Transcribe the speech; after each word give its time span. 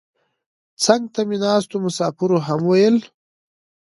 څنګ 0.83 1.03
ته 1.13 1.21
مې 1.27 1.37
ناستو 1.43 1.75
مسافرو 1.85 2.37
هم 2.47 2.61
ویل. 2.69 2.97